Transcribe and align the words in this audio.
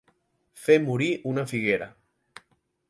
Fer 0.61 0.77
morir 0.87 1.11
una 1.33 1.45
figuera. 1.53 1.91